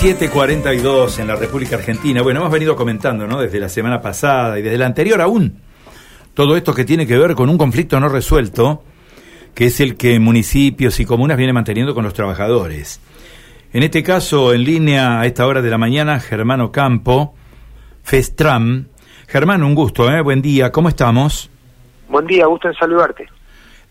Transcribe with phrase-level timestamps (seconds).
[0.00, 2.22] 7:42 en la República Argentina.
[2.22, 3.40] Bueno, hemos venido comentando, ¿no?
[3.40, 5.60] Desde la semana pasada y desde la anterior aún,
[6.34, 8.82] todo esto que tiene que ver con un conflicto no resuelto,
[9.54, 13.00] que es el que municipios y comunas vienen manteniendo con los trabajadores.
[13.72, 17.34] En este caso, en línea a esta hora de la mañana, Germano Campo,
[18.02, 18.86] Festram.
[19.28, 20.20] Germán, un gusto, ¿eh?
[20.20, 21.48] Buen día, ¿cómo estamos?
[22.08, 23.28] Buen día, gusto en saludarte.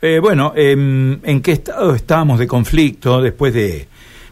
[0.00, 3.88] Eh, bueno, em, ¿en qué estado estamos de conflicto después de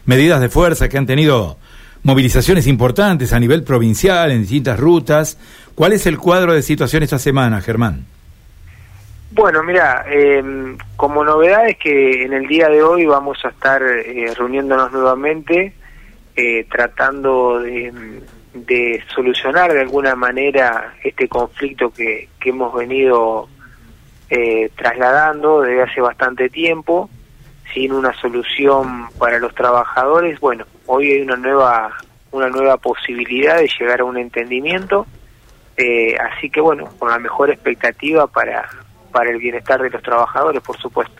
[0.07, 1.57] medidas de fuerza que han tenido
[2.01, 5.37] movilizaciones importantes a nivel provincial en distintas rutas.
[5.75, 8.05] ¿Cuál es el cuadro de situación esta semana, Germán?
[9.31, 13.83] Bueno, mira, em, como novedad es que en el día de hoy vamos a estar
[13.83, 15.73] eh, reuniéndonos nuevamente,
[16.35, 18.23] eh, tratando de,
[19.13, 23.47] solucionar de alguna manera este conflicto que, que hemos venido
[24.29, 27.09] eh, trasladando desde hace bastante tiempo
[27.73, 31.97] sin una solución para los trabajadores, bueno, hoy hay una nueva
[32.31, 35.07] una nueva posibilidad de llegar a un entendimiento,
[35.75, 38.69] eh, así que bueno, con la mejor expectativa para,
[39.11, 41.15] para el bienestar de los trabajadores, por supuesto.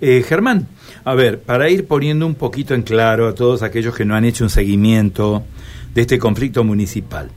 [0.00, 0.68] Eh, Germán,
[1.04, 4.24] a ver, para ir poniendo un poquito en claro a todos aquellos que no han
[4.24, 5.44] hecho un seguimiento
[5.94, 7.30] de este conflicto municipal,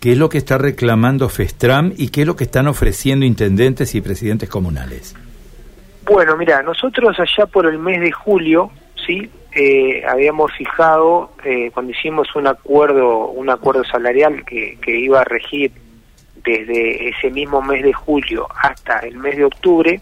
[0.00, 3.94] ¿qué es lo que está reclamando FESTRAM y qué es lo que están ofreciendo intendentes
[3.94, 5.14] y presidentes comunales?
[6.04, 8.70] Bueno, mira, nosotros allá por el mes de julio,
[9.06, 15.20] sí, eh, habíamos fijado eh, cuando hicimos un acuerdo, un acuerdo salarial que, que iba
[15.20, 15.72] a regir
[16.44, 20.00] desde ese mismo mes de julio hasta el mes de octubre,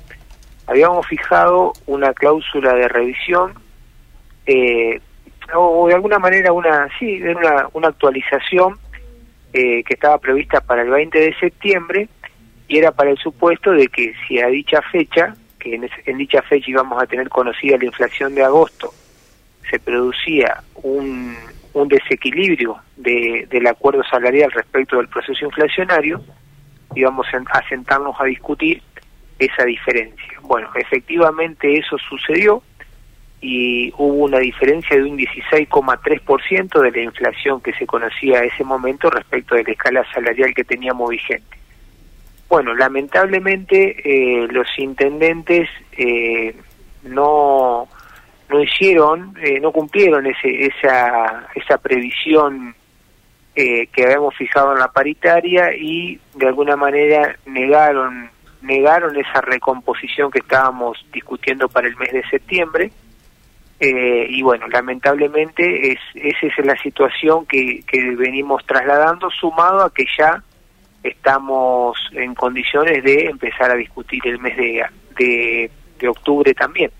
[0.66, 3.54] habíamos fijado una cláusula de revisión
[4.46, 5.00] eh,
[5.54, 8.78] o de alguna manera una sí una, una actualización
[9.52, 12.08] eh, que estaba prevista para el 20 de septiembre
[12.66, 15.74] y era para el supuesto de que si a dicha fecha que
[16.06, 18.92] en, dicha fecha íbamos a tener conocida la inflación de agosto,
[19.70, 21.36] se producía un,
[21.86, 26.22] desequilibrio de, del acuerdo salarial respecto del proceso inflacionario,
[26.94, 28.82] íbamos a sentarnos a discutir
[29.38, 30.38] esa diferencia.
[30.42, 32.62] Bueno, efectivamente eso sucedió
[33.40, 38.64] y hubo una diferencia de un 16,3% de la inflación que se conocía a ese
[38.64, 41.61] momento respecto de la escala salarial que teníamos vigente.
[42.52, 46.54] Bueno, lamentablemente eh, los intendentes eh,
[47.02, 47.88] no
[48.50, 52.74] no hicieron, eh, no cumplieron ese, esa esa previsión
[53.54, 58.28] que habíamos fijado en la paritaria y de alguna manera negaron
[58.60, 62.92] negaron esa recomposición que estábamos discutiendo para el mes de septiembre.
[63.80, 70.04] Y bueno lamentablemente es esa es la situación que, que venimos trasladando sumado a que
[70.18, 70.42] ya
[71.02, 76.90] estamos en condiciones de empezar a discutir el mes de, de, octubre también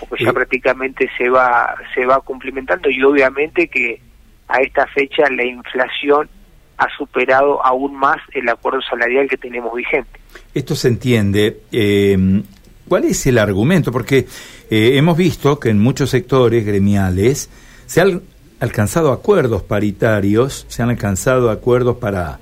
[0.00, 4.00] porque ya prácticamente se va se va cumplimentando y obviamente que
[4.48, 6.28] a esta fecha la inflación
[6.76, 10.18] ha superado aún más el acuerdo salarial que tenemos vigente.
[10.54, 11.60] Esto se entiende.
[11.70, 12.42] Eh,
[12.88, 13.92] ¿Cuál es el argumento?
[13.92, 14.26] Porque
[14.70, 17.50] eh, hemos visto que en muchos sectores gremiales
[17.86, 18.22] se han
[18.60, 22.38] alcanzado acuerdos paritarios, se han alcanzado acuerdos para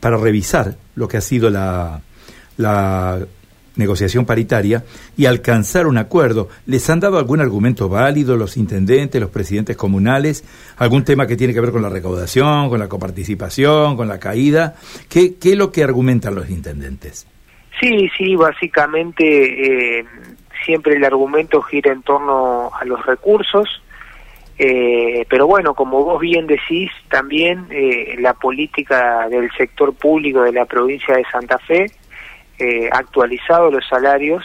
[0.00, 2.00] para revisar lo que ha sido la,
[2.56, 3.18] la
[3.76, 4.84] negociación paritaria
[5.16, 6.48] y alcanzar un acuerdo.
[6.66, 10.44] ¿Les han dado algún argumento válido los intendentes, los presidentes comunales?
[10.78, 14.76] ¿Algún tema que tiene que ver con la recaudación, con la coparticipación, con la caída?
[15.08, 17.26] ¿Qué, qué es lo que argumentan los intendentes?
[17.80, 20.04] Sí, sí, básicamente eh,
[20.64, 23.82] siempre el argumento gira en torno a los recursos
[24.56, 30.52] eh, pero bueno, como vos bien decís, también eh, la política del sector público de
[30.52, 31.86] la provincia de Santa Fe
[32.58, 34.44] eh, ha actualizado los salarios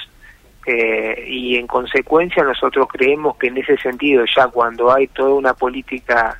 [0.66, 5.53] eh, y en consecuencia nosotros creemos que en ese sentido ya cuando hay toda una
[5.53, 6.40] política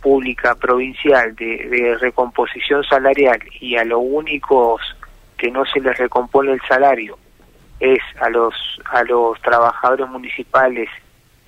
[0.00, 4.80] pública provincial de, de recomposición salarial y a los únicos
[5.36, 7.18] que no se les recompone el salario
[7.80, 8.54] es a los
[8.84, 10.88] a los trabajadores municipales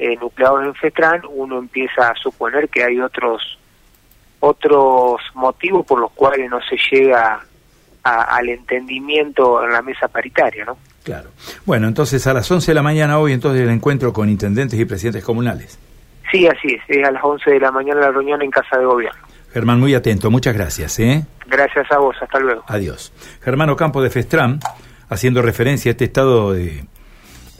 [0.00, 3.58] eh, nucleados en FETRAN, uno empieza a suponer que hay otros
[4.42, 7.44] otros motivos por los cuales no se llega
[8.02, 10.78] al entendimiento en la mesa paritaria, ¿no?
[11.02, 11.28] Claro.
[11.66, 14.86] Bueno, entonces a las 11 de la mañana hoy entonces el encuentro con intendentes y
[14.86, 15.78] presidentes comunales.
[16.32, 18.86] Sí, así es, es a las 11 de la mañana la reunión en Casa de
[18.86, 19.20] Gobierno.
[19.52, 20.98] Germán, muy atento, muchas gracias.
[20.98, 21.26] ¿eh?
[21.46, 22.64] Gracias a vos, hasta luego.
[22.68, 23.12] Adiós.
[23.42, 24.60] Germán Ocampo de Festram,
[25.10, 26.84] haciendo referencia a este estado de,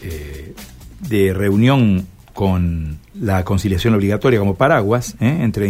[0.01, 0.55] eh,
[1.01, 5.38] de reunión con la conciliación obligatoria como paraguas ¿eh?
[5.41, 5.69] entre